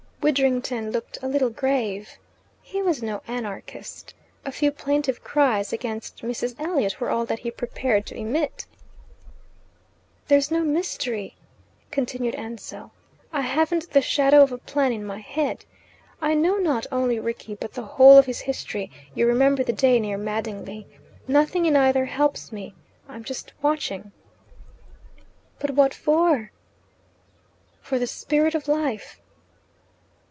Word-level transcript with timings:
Widdrington 0.23 0.91
looked 0.91 1.17
a 1.23 1.27
little 1.27 1.49
grave. 1.49 2.19
He 2.61 2.79
was 2.83 3.01
no 3.01 3.23
anarchist. 3.27 4.13
A 4.45 4.51
few 4.51 4.69
plaintive 4.71 5.23
cries 5.23 5.73
against 5.73 6.21
Mrs. 6.21 6.53
Elliot 6.59 6.99
were 6.99 7.09
all 7.09 7.25
that 7.25 7.39
he 7.39 7.49
prepared 7.49 8.05
to 8.05 8.15
emit. 8.15 8.67
"There's 10.27 10.51
no 10.51 10.59
mystery," 10.61 11.35
continued 11.89 12.35
Ansell. 12.35 12.91
"I 13.33 13.41
haven't 13.41 13.89
the 13.89 14.01
shadow 14.03 14.43
of 14.43 14.51
a 14.51 14.59
plan 14.59 14.93
in 14.93 15.03
my 15.03 15.17
head. 15.17 15.65
I 16.21 16.35
know 16.35 16.57
not 16.57 16.85
only 16.91 17.19
Rickie 17.19 17.55
but 17.55 17.73
the 17.73 17.81
whole 17.85 18.19
of 18.19 18.27
his 18.27 18.41
history: 18.41 18.91
you 19.15 19.25
remember 19.25 19.63
the 19.63 19.73
day 19.73 19.99
near 19.99 20.19
Madingley. 20.19 20.85
Nothing 21.27 21.65
in 21.65 21.75
either 21.75 22.05
helps 22.05 22.51
me: 22.51 22.75
I'm 23.09 23.23
just 23.23 23.53
watching." 23.63 24.11
"But 25.57 25.71
what 25.71 25.95
for?" 25.95 26.51
"For 27.81 27.97
the 27.97 28.05
Spirit 28.07 28.53
of 28.53 28.67
Life." 28.67 29.17